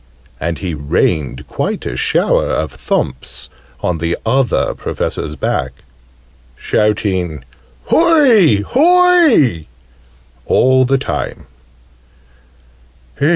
And 0.39 0.57
he 0.57 0.73
rained 0.73 1.47
quite 1.47 1.85
a 1.85 1.95
shower 1.95 2.45
of 2.47 2.71
thumps 2.71 3.49
on 3.81 3.99
the 3.99 4.17
Other 4.25 4.73
Professor's 4.73 5.35
back, 5.35 5.73
shouting 6.55 7.45
"Hoy! 7.85 8.63
Hoy!" 8.63 9.67
all 10.47 10.85
the 10.85 10.97
time. 10.97 11.45